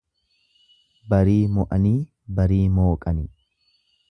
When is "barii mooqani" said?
2.41-3.29